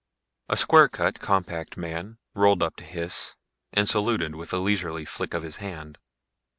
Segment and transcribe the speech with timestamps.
[0.49, 3.37] A square cut, compact man rolled up to Hys
[3.71, 5.99] and saluted with a leisurely flick of his hand.